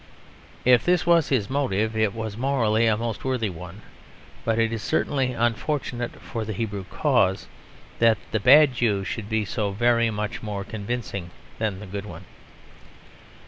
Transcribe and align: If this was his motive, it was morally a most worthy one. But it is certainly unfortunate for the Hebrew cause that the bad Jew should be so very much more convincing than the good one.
If 0.65 0.83
this 0.83 1.05
was 1.05 1.29
his 1.29 1.47
motive, 1.47 1.95
it 1.95 2.11
was 2.15 2.35
morally 2.35 2.87
a 2.87 2.97
most 2.97 3.23
worthy 3.23 3.51
one. 3.51 3.83
But 4.43 4.57
it 4.57 4.73
is 4.73 4.81
certainly 4.81 5.33
unfortunate 5.33 6.19
for 6.19 6.43
the 6.43 6.53
Hebrew 6.53 6.85
cause 6.85 7.47
that 7.99 8.17
the 8.31 8.39
bad 8.39 8.73
Jew 8.73 9.03
should 9.03 9.29
be 9.29 9.45
so 9.45 9.69
very 9.73 10.09
much 10.09 10.41
more 10.41 10.63
convincing 10.63 11.29
than 11.59 11.79
the 11.79 11.85
good 11.85 12.05
one. 12.07 12.25